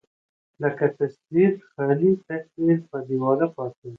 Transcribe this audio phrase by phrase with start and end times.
[0.61, 3.89] لکه تصوير، خالي تصوير په دېواله پاتې يم